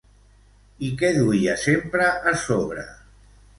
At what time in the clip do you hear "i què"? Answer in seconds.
0.87-1.11